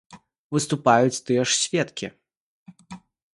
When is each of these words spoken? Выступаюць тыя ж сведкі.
Выступаюць 0.55 1.21
тыя 1.27 1.41
ж 1.51 1.59
сведкі. 1.59 2.11